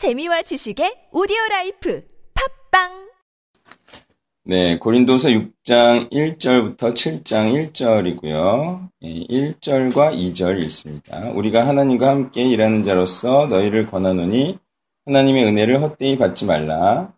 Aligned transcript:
재미와 0.00 0.40
지식의 0.40 1.12
오디오 1.12 1.36
life 1.50 2.02
팟빵 2.70 3.10
네, 4.44 4.78
고린도서 4.78 5.28
6장 5.28 6.10
1절부터 6.10 6.94
7장 6.94 7.70
1절이고요. 7.70 8.88
1절과 9.02 10.14
2절 10.16 10.62
읽습니다. 10.62 11.28
우리가 11.32 11.66
하나님과 11.68 12.08
함께 12.08 12.44
일하는 12.44 12.82
자로서 12.82 13.46
너희를 13.48 13.88
권하노니 13.88 14.58
하나님의 15.04 15.44
은혜를 15.44 15.82
헛되이 15.82 16.16
받지 16.16 16.46
말라. 16.46 17.12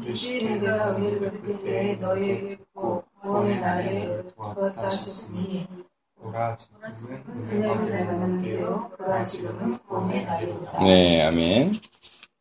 주시는 0.00 0.60
자가 0.60 0.94
은혜를 0.94 1.18
베풀 1.18 1.64
때에 1.64 1.96
너희에게 1.96 2.58
꼭 2.72 3.06
구원의 3.22 3.60
날에 3.60 4.22
도왔다 4.36 4.84
하셨으니 4.84 5.66
네, 10.84 11.22
아멘. 11.22 11.72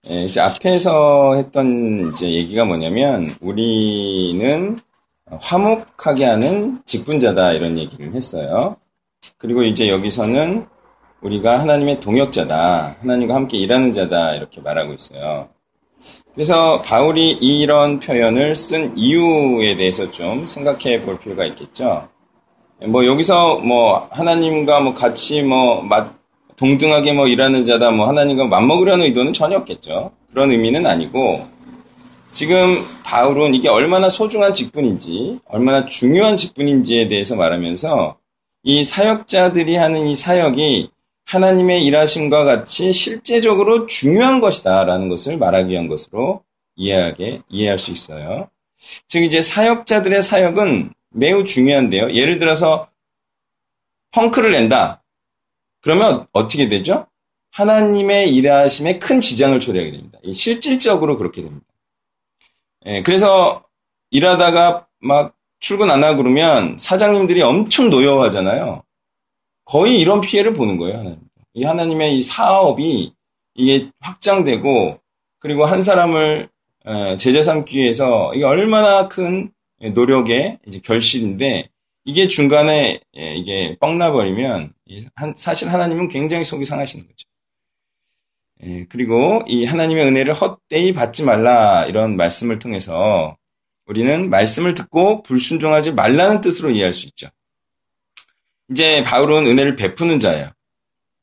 예, 0.09 0.23
이제 0.23 0.41
앞에서 0.41 1.35
했던 1.35 2.11
이제 2.11 2.31
얘기가 2.31 2.65
뭐냐면 2.65 3.29
우리는 3.39 4.77
화목하게 5.39 6.25
하는 6.25 6.81
직분자다 6.85 7.53
이런 7.53 7.77
얘기를 7.77 8.13
했어요. 8.13 8.77
그리고 9.37 9.63
이제 9.63 9.87
여기서는 9.87 10.65
우리가 11.21 11.59
하나님의 11.59 11.99
동역자다, 11.99 12.97
하나님과 12.99 13.35
함께 13.35 13.57
일하는 13.59 13.91
자다 13.91 14.35
이렇게 14.35 14.59
말하고 14.59 14.93
있어요. 14.93 15.49
그래서 16.33 16.81
바울이 16.81 17.31
이런 17.31 17.99
표현을 17.99 18.55
쓴 18.55 18.97
이유에 18.97 19.75
대해서 19.75 20.09
좀 20.09 20.45
생각해 20.47 21.03
볼 21.03 21.19
필요가 21.19 21.45
있겠죠. 21.45 22.09
뭐 22.87 23.05
여기서 23.05 23.59
뭐 23.59 24.07
하나님과 24.11 24.81
뭐 24.81 24.93
같이 24.93 25.41
뭐 25.41 25.81
맞, 25.81 26.11
동등하게 26.55 27.13
뭐 27.13 27.27
일하는 27.27 27.65
자다, 27.65 27.91
뭐 27.91 28.07
하나님과 28.07 28.45
맞먹으려는 28.45 29.05
의도는 29.05 29.33
전혀 29.33 29.57
없겠죠. 29.57 30.11
그런 30.29 30.51
의미는 30.51 30.85
아니고, 30.85 31.47
지금 32.31 32.83
바울은 33.03 33.53
이게 33.53 33.69
얼마나 33.69 34.09
소중한 34.09 34.53
직분인지, 34.53 35.39
얼마나 35.45 35.85
중요한 35.85 36.35
직분인지에 36.35 37.07
대해서 37.07 37.35
말하면서, 37.35 38.17
이 38.63 38.83
사역자들이 38.83 39.75
하는 39.75 40.07
이 40.07 40.15
사역이 40.15 40.89
하나님의 41.25 41.85
일하심과 41.85 42.43
같이 42.43 42.91
실제적으로 42.91 43.85
중요한 43.87 44.39
것이다라는 44.39 45.09
것을 45.09 45.37
말하기 45.37 45.69
위한 45.71 45.87
것으로 45.87 46.41
이해하게, 46.75 47.41
이해할 47.49 47.77
수 47.77 47.91
있어요. 47.91 48.47
즉, 49.07 49.23
이제 49.23 49.41
사역자들의 49.41 50.21
사역은 50.21 50.91
매우 51.13 51.45
중요한데요. 51.45 52.13
예를 52.13 52.39
들어서, 52.39 52.89
펑크를 54.11 54.51
낸다. 54.51 55.03
그러면 55.81 56.27
어떻게 56.33 56.67
되죠? 56.69 57.07
하나님의 57.51 58.33
일하심에 58.33 58.99
큰 58.99 59.21
지장을 59.21 59.59
초래하게 59.59 59.91
됩니다. 59.91 60.19
실질적으로 60.33 61.17
그렇게 61.17 61.41
됩니다. 61.41 61.65
예, 62.85 63.01
그래서 63.03 63.63
일하다가 64.09 64.87
막 64.99 65.35
출근 65.59 65.89
안 65.89 66.03
하고 66.03 66.17
그러면 66.17 66.77
사장님들이 66.77 67.41
엄청 67.41 67.89
노여워하잖아요. 67.89 68.83
거의 69.65 69.99
이런 69.99 70.19
피해를 70.19 70.53
보는 70.53 70.77
거예요, 70.77 70.97
하나님. 70.97 71.19
이 71.53 71.63
하나님의 71.63 72.17
이 72.17 72.21
사업이 72.21 73.13
이게 73.53 73.89
확장되고 74.01 74.99
그리고 75.39 75.65
한 75.65 75.81
사람을 75.81 76.49
제자 77.17 77.41
삼기 77.41 77.77
위해서 77.77 78.33
이게 78.33 78.43
얼마나 78.43 79.07
큰 79.07 79.52
노력의 79.89 80.59
결실인데 80.83 81.69
이게 82.05 82.27
중간에 82.27 82.99
예, 83.17 83.35
이게 83.35 83.77
뻥나버리면 83.79 84.73
사실 85.35 85.69
하나님은 85.69 86.09
굉장히 86.09 86.43
속이 86.43 86.65
상하시는 86.65 87.05
거죠. 87.05 87.27
예, 88.63 88.85
그리고 88.89 89.41
이 89.47 89.65
하나님의 89.65 90.05
은혜를 90.05 90.33
헛되이 90.33 90.93
받지 90.93 91.23
말라 91.23 91.85
이런 91.85 92.17
말씀을 92.17 92.59
통해서 92.59 93.37
우리는 93.85 94.29
말씀을 94.29 94.73
듣고 94.73 95.23
불순종하지 95.23 95.91
말라는 95.93 96.41
뜻으로 96.41 96.71
이해할 96.71 96.93
수 96.93 97.07
있죠. 97.07 97.27
이제 98.69 99.03
바울은 99.03 99.45
은혜를 99.45 99.75
베푸는 99.75 100.19
자예요. 100.19 100.51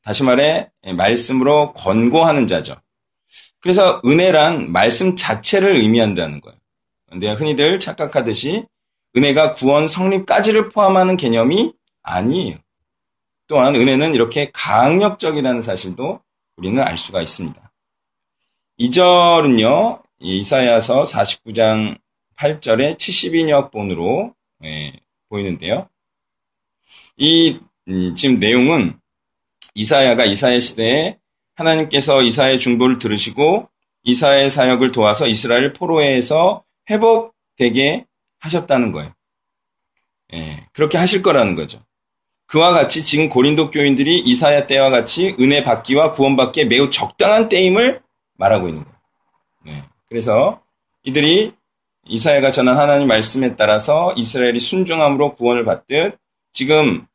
다시 0.03 0.23
말해 0.23 0.69
예, 0.85 0.93
말씀으로 0.93 1.73
권고하는 1.73 2.47
자죠. 2.47 2.75
그래서 3.59 4.01
은혜란 4.05 4.71
말씀 4.71 5.15
자체를 5.15 5.75
의미한다는 5.75 6.41
거예요. 6.41 6.57
근데 7.11 7.29
흔히들 7.31 7.79
착각하듯이 7.79 8.65
은혜가 9.15 9.53
구원 9.53 9.87
성립까지를 9.87 10.69
포함하는 10.69 11.17
개념이 11.17 11.73
아니에요. 12.01 12.57
또한 13.47 13.75
은혜는 13.75 14.13
이렇게 14.15 14.49
강력적이라는 14.53 15.61
사실도 15.61 16.21
우리는 16.55 16.81
알 16.81 16.97
수가 16.97 17.21
있습니다. 17.21 17.71
2절은요, 18.79 20.01
이사야서 20.19 21.03
49장 21.03 21.99
8절의 22.37 22.97
72역 22.97 23.71
본으로 23.71 24.33
예, 24.63 24.93
보이는데요. 25.27 25.89
이 27.17 27.59
음, 27.89 28.15
지금 28.15 28.39
내용은 28.39 28.97
이사야가 29.75 30.23
이사야 30.25 30.59
시대에 30.61 31.17
하나님께서 31.55 32.21
이사의 32.21 32.59
중보를 32.59 32.99
들으시고 32.99 33.67
이사의 34.03 34.49
사역을 34.49 34.91
도와서 34.93 35.27
이스라엘 35.27 35.73
포로에서 35.73 36.63
회복되게 36.89 38.05
하셨다는 38.39 38.91
거예요. 38.91 39.13
예, 40.33 40.65
그렇게 40.73 40.97
하실 40.97 41.21
거라는 41.21 41.55
거죠. 41.55 41.83
그와 42.47 42.73
같이 42.73 43.03
지금 43.03 43.29
고린도 43.29 43.71
교인들이 43.71 44.19
이사야 44.19 44.67
때와 44.67 44.89
같이 44.89 45.35
은혜 45.39 45.63
받기와 45.63 46.11
구원받기에 46.11 46.65
매우 46.65 46.89
적당한 46.89 47.47
때임을 47.47 48.01
말하고 48.37 48.67
있는 48.67 48.83
거예요. 48.83 48.97
네. 49.65 49.83
그래서 50.09 50.61
이들이 51.03 51.53
이사야가 52.05 52.51
전한 52.51 52.77
하나님 52.77 53.07
말씀에 53.07 53.55
따라서 53.55 54.13
이스라엘이 54.17 54.59
순종함으로 54.59 55.35
구원을 55.35 55.63
받듯 55.63 56.17
지금 56.51 57.05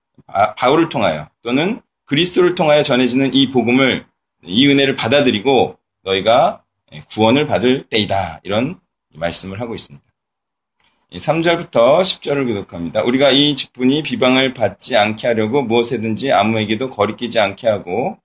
바울을 0.56 0.88
통하여 0.88 1.28
또는 1.42 1.82
그리스도를 2.06 2.54
통하여 2.54 2.82
전해지는 2.82 3.34
이 3.34 3.50
복음을 3.50 4.06
이 4.44 4.68
은혜를 4.68 4.96
받아들이고 4.96 5.76
너희가 6.04 6.62
구원을 7.10 7.46
받을 7.46 7.86
때이다 7.88 8.40
이런 8.44 8.78
말씀을 9.18 9.60
하고 9.60 9.74
있습니다. 9.74 10.04
3절부터 11.12 12.00
10절을 12.00 12.46
교독합니다. 12.46 13.02
우리가 13.02 13.30
이 13.30 13.54
직분이 13.54 14.02
비방을 14.02 14.54
받지 14.54 14.96
않게 14.96 15.26
하려고 15.28 15.62
무엇에든지 15.62 16.32
아무에게도 16.32 16.90
거리끼지 16.90 17.38
않게 17.38 17.68
하고 17.68 18.18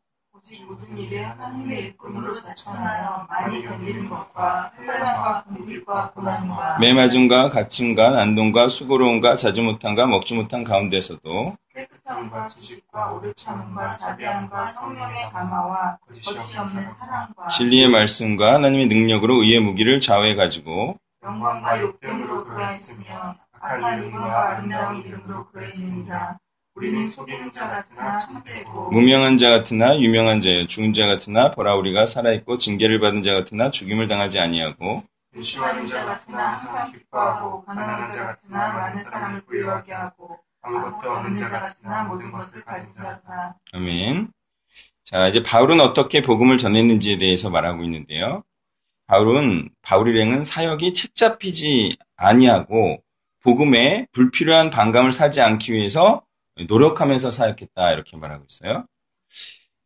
모든 0.68 0.97
일에 0.97 1.22
하나님의 1.22 1.79
일꾼으로 1.84 2.34
자천하여 2.34 3.25
많이 3.29 3.63
견디는 3.63 4.09
것과 4.09 4.72
환란과 4.75 5.44
공길과 5.46 6.12
고난과 6.12 6.78
매맞음과 6.79 7.50
갇힘과 7.50 8.12
난동과 8.12 8.68
수고로움과 8.68 9.35
자주 9.35 9.63
못함과 9.63 10.08
먹지 10.08 10.34
못한 10.34 10.63
가운데서도 10.63 11.56
깨끗함과 11.74 12.48
지식과 12.48 13.14
오래 13.14 13.32
참음과 13.34 13.92
자비함과 13.92 14.66
성령의 14.68 15.30
감화와 15.32 15.98
거짓이 16.06 16.58
없는 16.58 16.88
사랑과 16.90 17.48
진리의 17.50 17.90
말씀과 17.90 18.54
하나님의 18.56 18.88
능력으로 18.88 19.44
의의 19.44 19.59
무기를 19.59 20.00
좌우해 20.00 20.36
가지고 20.36 20.98
영광과 21.24 21.80
욕됨으로 21.80 22.46
그러했으며 22.46 23.36
악한 23.54 24.04
이름과 24.04 24.50
아름다운 24.50 25.02
이름으로 25.02 25.48
그러했느니라. 25.48 26.38
우리는 26.74 27.08
속이는 27.08 27.52
자 27.52 27.70
같으나 27.70 28.18
참되고 28.18 28.92
무명한 28.92 29.38
자 29.38 29.50
같으나 29.50 30.00
유명한 30.00 30.40
자여 30.40 30.68
죽은 30.68 30.94
자 30.94 31.06
같으나 31.06 31.52
보라 31.52 31.76
우리가 31.76 32.06
살아 32.06 32.32
있고 32.32 32.58
징계를 32.58 33.00
받은 33.02 33.24
자 33.24 33.34
같으나 33.34 33.70
죽임을 33.72 34.08
당하지 34.08 34.40
아니하고 34.40 35.03
무시하는 35.34 35.86
자 35.86 36.06
같으나 36.06 36.53
항상 36.53 36.92
기뻐하고 36.92 37.64
가난한 37.66 38.12
자 38.12 38.26
같으나 38.26 38.74
많은 38.74 39.03
사람을 39.03 39.42
부유하게 39.42 39.94
하고 39.94 40.40
아무것도 40.61 41.11
없는 41.11 41.38
자 41.38 41.47
같으나 41.47 42.03
모든 42.03 42.31
것을 42.31 42.63
가진 42.63 42.91
자다. 42.94 43.57
아멘. 43.73 44.31
자 45.03 45.27
이제 45.27 45.44
바울은 45.44 45.79
어떻게 45.79 46.22
복음을 46.22 46.57
전했는지에 46.57 47.17
대해서 47.17 47.49
말하고 47.49 47.83
있는데요. 47.83 48.44
바울은 49.08 49.69
바울 49.81 50.08
일행은 50.09 50.43
사역이 50.43 50.93
책 50.93 51.16
잡히지 51.16 51.97
아니하고 52.16 53.03
복음에 53.41 54.08
불필요한 54.13 54.69
반감을 54.69 55.11
사지 55.11 55.41
않기 55.41 55.73
위해서 55.73 56.23
노력하면서 56.67 57.31
사역했다 57.31 57.91
이렇게 57.91 58.16
말하고 58.16 58.46
있어요. 58.49 58.85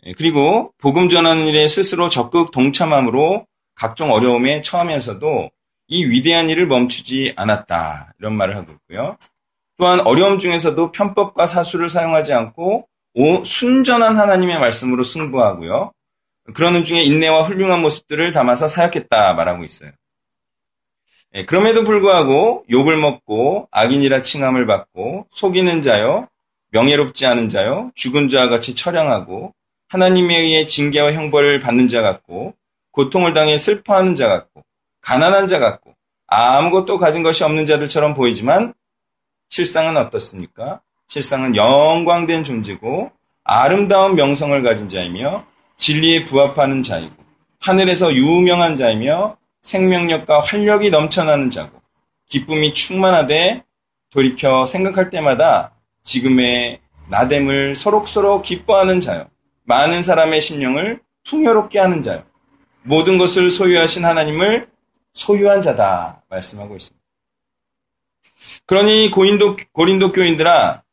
예, 0.06 0.14
그리고 0.14 0.74
복음 0.78 1.10
전하는 1.10 1.48
일에 1.48 1.68
스스로 1.68 2.10
적극 2.10 2.52
동참함으로 2.52 3.48
각종 3.76 4.12
어려움에 4.12 4.62
처하면서도 4.62 5.50
이 5.88 6.06
위대한 6.06 6.50
일을 6.50 6.68
멈추지 6.68 7.34
않았다 7.36 8.14
이런 8.20 8.36
말을 8.36 8.56
하고 8.56 8.74
있고요. 8.74 9.18
또한 9.78 10.00
어려움 10.02 10.40
중에서도 10.40 10.92
편법과 10.92 11.46
사수를 11.46 11.90
사용하지 11.90 12.34
않고 12.34 12.88
순전한 13.46 14.18
하나님의 14.18 14.60
말씀으로 14.60 15.04
승부하고요. 15.04 15.92
그러는 16.54 16.84
중에 16.84 17.04
인내와 17.04 17.44
훌륭한 17.44 17.82
모습들을 17.82 18.32
담아서 18.32 18.68
사역했다 18.68 19.34
말하고 19.34 19.64
있어요. 19.64 19.92
예, 21.34 21.44
그럼에도 21.46 21.84
불구하고 21.84 22.66
욕을 22.70 22.98
먹고 22.98 23.68
악인이라 23.72 24.22
칭함을 24.22 24.66
받고 24.68 25.28
속이는 25.32 25.82
자요, 25.82 26.28
명예롭지 26.72 27.26
않은 27.26 27.50
자요, 27.50 27.92
죽은 27.96 28.30
자와 28.30 28.48
같이 28.50 28.74
처량하고 28.76 29.54
하나님에 29.88 30.38
의해 30.38 30.66
징계와 30.66 31.14
형벌을 31.14 31.60
받는 31.60 31.88
자 31.88 32.02
같고 32.02 32.54
고통을 32.92 33.34
당해 33.34 33.58
슬퍼하는 33.58 34.16
자 34.16 34.28
같고 34.28 34.64
가난한 35.02 35.48
자 35.48 35.60
같고 35.60 35.94
아무것도 36.28 36.98
가진 36.98 37.24
것이 37.24 37.44
없는 37.44 37.66
자들처럼 37.66 38.14
보이지만 38.14 38.74
실상은 39.50 39.98
어떻습니까? 39.98 40.82
실상은 41.08 41.56
영광된 41.56 42.44
존재고 42.44 43.12
아름다운 43.44 44.16
명성을 44.16 44.62
가진 44.64 44.90
자이며 44.90 45.46
진리에 45.78 46.26
부합하는 46.26 46.82
자이고 46.82 47.16
하늘에서 47.60 48.14
유명한 48.14 48.76
자이며 48.76 49.38
생명력과 49.62 50.40
활력이 50.42 50.90
넘쳐나는 50.90 51.50
자고 51.50 51.82
기쁨이 52.28 52.74
충만하되 52.74 53.64
돌이켜 54.10 54.66
생각할 54.66 55.10
때마다 55.10 55.74
지금의 56.04 56.80
나됨을 57.10 57.76
서록서록 57.76 58.44
기뻐하는 58.44 59.00
자요. 59.00 59.28
많은 59.64 60.04
사람의 60.04 60.42
심령을 60.42 61.02
풍요롭게 61.28 61.80
하는 61.80 62.02
자요. 62.02 62.24
모든 62.84 63.18
것을 63.18 63.50
소유하신 63.50 64.06
하나님을 64.06 64.70
소유한 65.14 65.62
자다 65.62 66.22
말씀하고 66.30 66.76
있습니다. 66.76 66.95
그러니 68.66 69.12
고린도 69.12 69.58
고린도 69.72 70.12
교인들아 70.12 70.84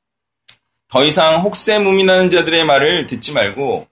더 0.88 1.04
이상 1.04 1.40
혹세 1.42 1.78
무민하는 1.78 2.28
자들의 2.30 2.64
말을 2.64 3.06
듣지 3.06 3.32
말고 3.32 3.88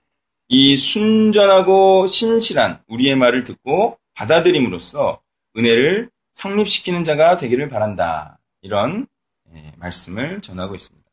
이 0.49 0.75
순전하고 0.75 2.07
신실한 2.07 2.83
우리의 2.87 3.15
말을 3.15 3.43
듣고 3.43 3.97
받아들임으로써 4.13 5.21
은혜를 5.57 6.09
성립시키는 6.33 7.03
자가 7.03 7.37
되기를 7.37 7.69
바란다. 7.69 8.37
이런 8.61 9.07
예, 9.53 9.73
말씀을 9.77 10.41
전하고 10.41 10.75
있습니다. 10.75 11.09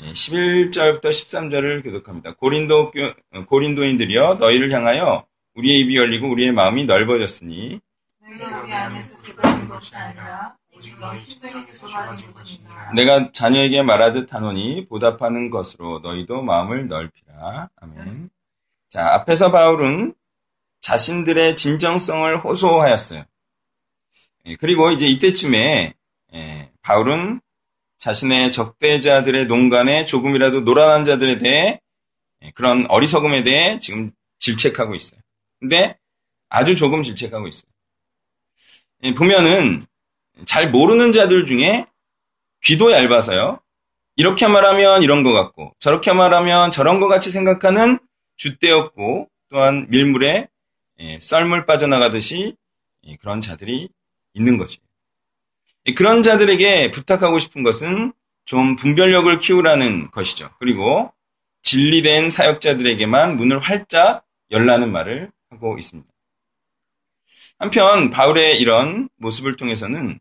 11절부터 0.00 1.06
예, 1.06 1.10
13절을 1.10 1.84
교독합니다. 1.84 2.34
고린도 2.34 2.92
고린도인들이여 3.46 4.34
너희를 4.34 4.70
향하여 4.72 5.24
우리의 5.54 5.80
입이 5.80 5.96
열리고 5.96 6.30
우리의 6.30 6.52
마음이 6.52 6.84
넓어졌으니 6.84 7.80
내가 12.94 13.32
자녀에게 13.32 13.82
말하듯 13.82 14.32
하노니 14.32 14.86
보답하는 14.88 15.50
것으로 15.50 16.00
너희도 16.00 16.42
마음을 16.42 16.88
넓히라. 16.88 17.68
아멘. 17.76 18.30
자, 18.88 19.14
앞에서 19.14 19.50
바울은 19.50 20.14
자신들의 20.80 21.56
진정성을 21.56 22.38
호소하였어요. 22.38 23.24
예, 24.46 24.54
그리고 24.56 24.90
이제 24.90 25.06
이때쯤에 25.06 25.94
예, 26.34 26.70
바울은 26.82 27.40
자신의 27.98 28.50
적대자들의 28.50 29.46
농간에 29.46 30.04
조금이라도 30.04 30.60
노란한 30.60 31.04
자들에 31.04 31.38
대해 31.38 31.80
예, 32.42 32.50
그런 32.50 32.86
어리석음에 32.88 33.44
대해 33.44 33.78
지금 33.78 34.10
질책하고 34.40 34.94
있어요. 34.94 35.20
근데 35.60 35.96
아주 36.48 36.74
조금 36.76 37.02
질책하고 37.02 37.46
있어요. 37.48 37.70
보면은 39.16 39.86
잘 40.44 40.70
모르는 40.70 41.12
자들 41.12 41.46
중에 41.46 41.86
귀도 42.64 42.92
얇아서요. 42.92 43.58
이렇게 44.16 44.46
말하면 44.46 45.02
이런 45.02 45.22
것 45.22 45.32
같고 45.32 45.74
저렇게 45.78 46.12
말하면 46.12 46.70
저런 46.70 47.00
것 47.00 47.08
같이 47.08 47.30
생각하는 47.30 47.98
줏대없고 48.38 49.28
또한 49.48 49.86
밀물에 49.88 50.48
썰물 51.20 51.66
빠져나가듯이 51.66 52.56
그런 53.20 53.40
자들이 53.40 53.88
있는 54.34 54.58
것이에요. 54.58 54.80
그런 55.96 56.22
자들에게 56.22 56.90
부탁하고 56.92 57.38
싶은 57.38 57.62
것은 57.62 58.12
좀 58.44 58.76
분별력을 58.76 59.36
키우라는 59.38 60.10
것이죠. 60.10 60.50
그리고 60.58 61.12
진리된 61.62 62.30
사역자들에게만 62.30 63.36
문을 63.36 63.60
활짝 63.60 64.24
열라는 64.50 64.92
말을 64.92 65.30
하고 65.50 65.78
있습니다. 65.78 66.11
한편 67.62 68.10
바울의 68.10 68.58
이런 68.58 69.08
모습을 69.18 69.56
통해서는 69.56 70.18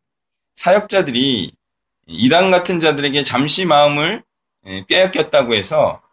사역자들이 0.53 1.51
이단 2.05 2.51
같은 2.51 2.79
자들에게 2.79 3.23
잠시 3.23 3.65
마음을 3.65 4.21
빼앗겼다고 4.87 5.55
해서 5.55 6.03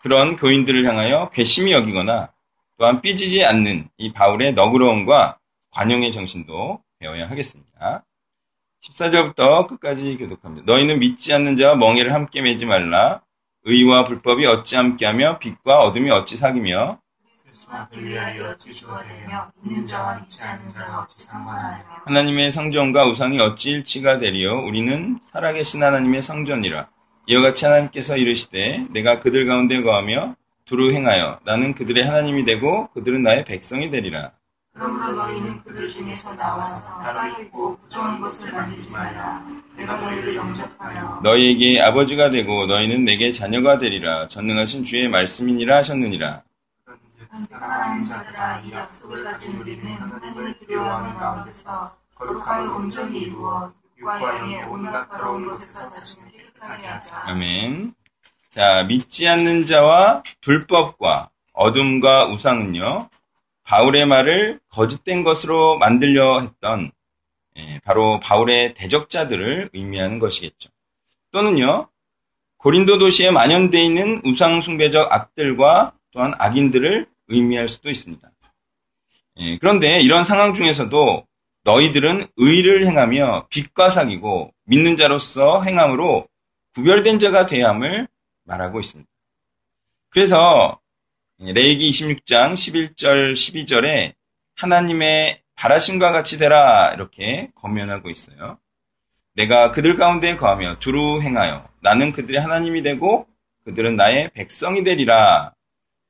그런 0.00 0.36
교인들을 0.36 0.88
향하여 0.88 1.28
괘씸히 1.34 1.72
여기거나 1.72 2.32
또한 2.78 3.02
삐지지 3.02 3.44
않는 3.44 3.90
이 3.98 4.14
바울의 4.14 4.54
너그러움과 4.54 5.38
관용의 5.72 6.10
정신도 6.10 6.82
배워야 7.00 7.28
하겠습니다. 7.28 8.06
14절부터 8.80 9.66
끝까지 9.66 10.16
교독합니다. 10.16 10.72
너희는 10.72 11.00
믿지 11.00 11.34
않는 11.34 11.56
자와 11.56 11.76
멍해를 11.76 12.14
함께 12.14 12.40
매지 12.40 12.64
말라. 12.64 13.20
의와 13.64 14.04
불법이 14.04 14.46
어찌 14.46 14.76
함께하며 14.76 15.38
빛과 15.38 15.80
어둠이 15.82 16.10
어찌 16.10 16.38
사귀며 16.38 16.98
하나님의 22.04 22.50
성전과 22.50 23.06
우상이 23.06 23.40
어찌 23.40 23.70
일치가 23.70 24.18
되리요 24.18 24.64
우리는 24.64 25.18
살아계신 25.22 25.82
하나님의 25.82 26.22
성전이라 26.22 26.88
이와 27.26 27.42
같이 27.42 27.66
하나님께서 27.66 28.16
이르시되 28.16 28.86
내가 28.90 29.20
그들 29.20 29.46
가운데 29.46 29.82
거하며 29.82 30.34
두루 30.64 30.92
행하여 30.92 31.40
나는 31.44 31.74
그들의 31.74 32.04
하나님이 32.04 32.44
되고 32.44 32.88
그들은 32.94 33.22
나의 33.22 33.44
백성이 33.44 33.90
되리라 33.90 34.32
그러므로 34.78 35.12
너희는 35.12 35.62
그들 35.64 35.88
중에서 35.88 36.34
나와서 36.36 37.00
따로 37.00 37.42
있고 37.42 37.76
부정한 37.78 38.20
것을 38.20 38.52
만지지 38.52 38.92
말라. 38.92 39.44
내가 39.76 39.96
너희를 39.96 40.36
영접하여 40.36 41.20
너희에게 41.24 41.80
아버지가 41.80 42.30
되고 42.30 42.66
너희는 42.66 43.04
내게 43.04 43.32
자녀가 43.32 43.78
되리라. 43.78 44.28
전능하신 44.28 44.84
주의 44.84 45.08
말씀이니라 45.08 45.78
하셨느니라. 45.78 46.42
사랑하는 47.46 48.04
자들아 48.04 48.60
이 48.60 48.72
약속을 48.72 49.24
가진 49.24 49.60
우리는 49.60 49.84
하나님을 49.92 50.56
두려워하는 50.58 51.14
가운데서 51.16 51.96
거룩함을 52.14 52.68
온전히 52.68 53.20
이루어 53.20 53.72
육과 53.98 54.38
영의 54.38 54.62
온갖 54.64 55.08
더러운 55.08 55.46
것에서 55.48 55.90
자신을 55.90 56.30
깨끗하게 56.32 56.86
하자. 56.86 57.16
아멘. 57.28 57.94
자, 58.48 58.84
믿지 58.84 59.28
않는 59.28 59.66
자와 59.66 60.22
불법과 60.40 61.30
어둠과 61.52 62.26
우상은요, 62.28 63.08
바울의 63.64 64.06
말을 64.06 64.60
거짓된 64.70 65.24
것으로 65.24 65.78
만들려 65.78 66.40
했던 66.40 66.90
예, 67.56 67.80
바로 67.84 68.20
바울의 68.20 68.74
대적자들을 68.74 69.70
의미하는 69.72 70.18
것이겠죠. 70.18 70.70
또는요, 71.32 71.88
고린도 72.56 72.98
도시에 72.98 73.30
만연되어 73.30 73.80
있는 73.82 74.22
우상숭배적 74.24 75.12
악들과 75.12 75.92
또한 76.12 76.34
악인들을 76.38 77.06
의미할 77.28 77.68
수도 77.68 77.90
있습니다. 77.90 78.30
예, 79.40 79.58
그런데 79.58 80.00
이런 80.00 80.24
상황 80.24 80.54
중에서도 80.54 81.26
너희들은 81.64 82.26
의를 82.36 82.86
행하며 82.86 83.48
빛과 83.50 83.90
사귀고 83.90 84.52
믿는 84.64 84.96
자로서 84.96 85.62
행함으로 85.62 86.26
구별된 86.74 87.18
자가 87.18 87.46
되야 87.46 87.70
함을 87.70 88.08
말하고 88.44 88.80
있습니다. 88.80 89.08
그래서 90.10 90.80
레이기 91.38 91.90
26장 91.90 92.54
11절 92.54 93.32
12절에 93.34 94.14
하나님의 94.56 95.42
바라심과 95.54 96.12
같이 96.12 96.38
되라 96.38 96.92
이렇게 96.94 97.50
권면하고 97.54 98.10
있어요. 98.10 98.58
내가 99.34 99.70
그들 99.70 99.96
가운데 99.96 100.34
거하며 100.36 100.78
두루 100.80 101.20
행하여 101.20 101.68
나는 101.80 102.12
그들의 102.12 102.40
하나님이 102.40 102.82
되고 102.82 103.26
그들은 103.64 103.96
나의 103.96 104.30
백성이 104.34 104.82
되리라. 104.82 105.52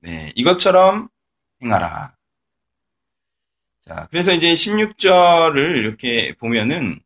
네, 0.01 0.33
이것처럼 0.37 1.09
행하라. 1.63 2.15
자, 3.81 4.07
그래서 4.11 4.33
이제 4.33 4.53
16절을 4.53 5.79
이렇게 5.79 6.35
보면은 6.39 7.01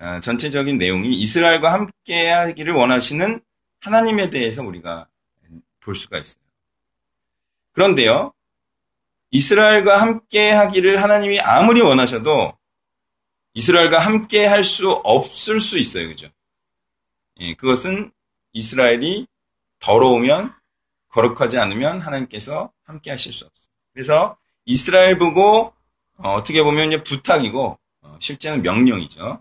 어, 0.00 0.20
전체적인 0.20 0.78
내용이 0.78 1.14
이스라엘과 1.20 1.72
함께 1.72 2.30
하기를 2.30 2.72
원하시는 2.74 3.40
하나님에 3.80 4.30
대해서 4.30 4.62
우리가 4.62 5.08
볼 5.80 5.94
수가 5.94 6.18
있어요. 6.18 6.42
그런데요, 7.72 8.32
이스라엘과 9.30 10.00
함께 10.00 10.50
하기를 10.50 11.02
하나님이 11.02 11.40
아무리 11.40 11.80
원하셔도 11.80 12.56
이스라엘과 13.54 13.98
함께 13.98 14.46
할 14.46 14.64
수 14.64 14.90
없을 14.90 15.60
수 15.60 15.78
있어요. 15.78 16.08
그죠? 16.08 16.28
예, 17.40 17.54
그것은 17.54 18.12
이스라엘이 18.52 19.26
더러우면, 19.80 20.54
거룩하지 21.14 21.58
않으면 21.58 22.00
하나님께서 22.00 22.72
함께 22.84 23.10
하실 23.12 23.32
수 23.32 23.44
없어요. 23.44 23.68
그래서 23.92 24.36
이스라엘 24.64 25.16
보고 25.18 25.72
어, 26.16 26.42
떻게 26.42 26.62
보면 26.62 27.04
부탁이고 27.04 27.78
어, 28.02 28.16
실제는 28.18 28.62
명령이죠. 28.62 29.40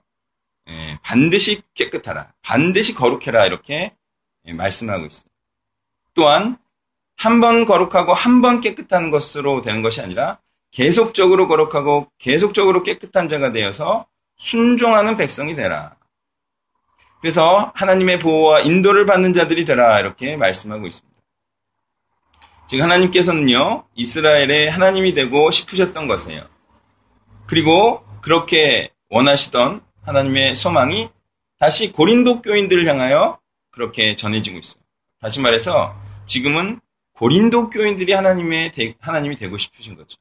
예, 0.69 0.99
반드시 1.01 1.61
깨끗하라, 1.73 2.31
반드시 2.43 2.93
거룩해라 2.93 3.47
이렇게 3.47 3.93
예, 4.45 4.53
말씀하고 4.53 5.05
있어요. 5.07 5.31
또한 6.13 6.57
한 7.15 7.39
번 7.41 7.65
거룩하고 7.65 8.13
한 8.13 8.41
번 8.41 8.61
깨끗한 8.61 9.09
것으로 9.11 9.61
되는 9.61 9.81
것이 9.81 10.01
아니라 10.01 10.39
계속적으로 10.71 11.47
거룩하고 11.47 12.07
계속적으로 12.19 12.83
깨끗한 12.83 13.29
자가 13.29 13.51
되어서 13.51 14.05
순종하는 14.37 15.17
백성이 15.17 15.55
되라. 15.55 15.95
그래서 17.21 17.71
하나님의 17.75 18.19
보호와 18.19 18.61
인도를 18.61 19.05
받는 19.05 19.33
자들이 19.33 19.65
되라 19.65 19.99
이렇게 19.99 20.35
말씀하고 20.37 20.87
있습니다. 20.87 21.12
즉 22.67 22.81
하나님께서는요 22.81 23.85
이스라엘의 23.95 24.69
하나님이 24.71 25.13
되고 25.13 25.51
싶으셨던 25.51 26.07
것이에요. 26.07 26.47
그리고 27.45 28.03
그렇게 28.21 28.91
원하시던 29.09 29.81
하나님의 30.03 30.55
소망이 30.55 31.09
다시 31.59 31.91
고린도 31.91 32.41
교인들을 32.41 32.87
향하여 32.87 33.39
그렇게 33.71 34.15
전해지고 34.15 34.57
있어요. 34.59 34.83
다시 35.19 35.39
말해서 35.39 35.95
지금은 36.25 36.79
고린도 37.13 37.69
교인들이 37.69 38.11
하나님의 38.13 38.71
대, 38.71 38.95
하나님이 38.99 39.35
되고 39.35 39.57
싶으신 39.57 39.95
거죠. 39.95 40.17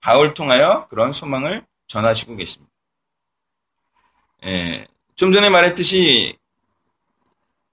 바울 0.00 0.34
통하여 0.34 0.86
그런 0.88 1.12
소망을 1.12 1.64
전하시고 1.86 2.36
계십니다. 2.36 2.72
예, 4.44 4.86
좀 5.14 5.30
전에 5.32 5.50
말했듯이 5.50 6.36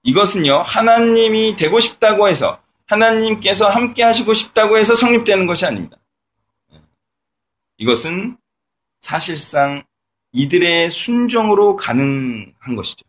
이것은요 0.02 0.58
하나님이 0.58 1.56
되고 1.56 1.80
싶다고 1.80 2.28
해서 2.28 2.60
하나님께서 2.90 3.68
함께 3.68 4.02
하시고 4.02 4.34
싶다고 4.34 4.76
해서 4.76 4.94
성립되는 4.94 5.46
것이 5.46 5.64
아닙니다. 5.64 5.96
예, 6.72 6.80
이것은 7.78 8.36
사실상 9.00 9.84
이들의 10.32 10.90
순종으로 10.90 11.76
가능한 11.76 12.76
것이죠. 12.76 13.06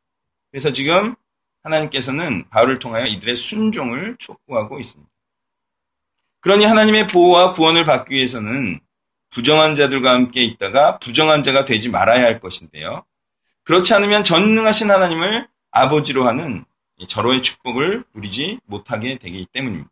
그래서 0.51 0.71
지금 0.71 1.15
하나님께서는 1.63 2.47
바울을 2.50 2.79
통하여 2.79 3.05
이들의 3.05 3.35
순종을 3.35 4.17
촉구하고 4.17 4.79
있습니다. 4.79 5.11
그러니 6.41 6.65
하나님의 6.65 7.07
보호와 7.07 7.53
구원을 7.53 7.85
받기 7.85 8.15
위해서는 8.15 8.79
부정한 9.29 9.75
자들과 9.75 10.11
함께 10.11 10.43
있다가 10.43 10.97
부정한 11.00 11.43
자가 11.43 11.65
되지 11.65 11.89
말아야 11.89 12.23
할 12.23 12.39
것인데요. 12.39 13.05
그렇지 13.63 13.93
않으면 13.93 14.23
전능하신 14.23 14.89
하나님을 14.89 15.47
아버지로 15.71 16.27
하는 16.27 16.65
절호의 17.08 17.41
축복을 17.41 18.03
누리지 18.13 18.60
못하게 18.65 19.17
되기 19.17 19.46
때문입니다. 19.51 19.89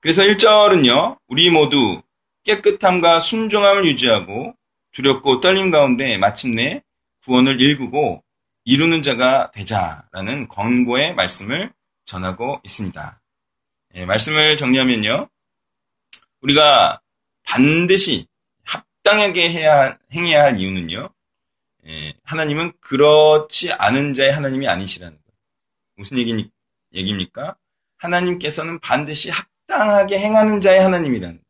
그래서 0.00 0.22
1절은요, 0.22 1.18
우리 1.26 1.50
모두 1.50 2.02
깨끗함과 2.44 3.18
순종함을 3.18 3.86
유지하고 3.86 4.54
두렵고 4.92 5.40
떨림 5.40 5.70
가운데 5.70 6.16
마침내 6.16 6.82
구원을 7.24 7.60
일구고 7.60 8.22
이루는 8.64 9.02
자가 9.02 9.50
되자라는 9.52 10.48
권고의 10.48 11.14
말씀을 11.14 11.72
전하고 12.04 12.60
있습니다. 12.64 13.20
예, 13.96 14.04
말씀을 14.06 14.56
정리하면요. 14.56 15.28
우리가 16.40 17.00
반드시 17.44 18.26
합당하게 18.64 19.50
해야, 19.50 19.98
행해야 20.12 20.44
할 20.44 20.60
이유는요. 20.60 21.10
예, 21.88 22.14
하나님은 22.24 22.72
그렇지 22.80 23.72
않은 23.72 24.14
자의 24.14 24.32
하나님이 24.32 24.68
아니시라는. 24.68 25.25
무슨 25.96 26.18
얘기, 26.18 26.50
얘기입니까? 26.92 27.56
하나님께서는 27.96 28.78
반드시 28.80 29.30
합당하게 29.30 30.18
행하는 30.18 30.60
자의 30.60 30.80
하나님이라는 30.80 31.34
거예요. 31.36 31.46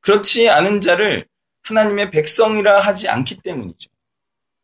그렇지 0.00 0.48
않은 0.48 0.80
자를 0.80 1.26
하나님의 1.62 2.10
백성이라 2.10 2.80
하지 2.80 3.08
않기 3.08 3.42
때문이죠. 3.42 3.90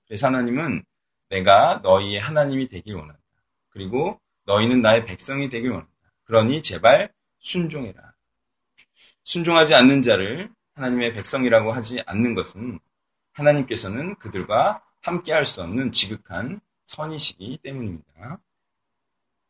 그래서 0.06 0.26
하나님은 0.28 0.84
내가 1.28 1.80
너희의 1.82 2.20
하나님이 2.20 2.68
되길 2.68 2.94
원한다. 2.94 3.20
그리고 3.68 4.20
너희는 4.44 4.80
나의 4.80 5.04
백성이 5.04 5.48
되길 5.50 5.70
원한다. 5.70 5.92
그러니 6.24 6.62
제발 6.62 7.12
순종해라. 7.38 8.14
순종하지 9.24 9.74
않는 9.74 10.02
자를 10.02 10.50
하나님의 10.74 11.12
백성이라고 11.14 11.72
하지 11.72 12.02
않는 12.06 12.34
것은 12.34 12.78
하나님께서는 13.32 14.14
그들과 14.16 14.82
함께 15.02 15.32
할 15.32 15.44
수 15.44 15.62
없는 15.62 15.92
지극한 15.92 16.60
선이시기 16.84 17.58
때문입니다. 17.62 18.38